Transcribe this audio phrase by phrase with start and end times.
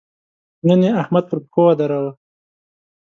[0.67, 2.11] نن يې احمد پر پښو ودراوو.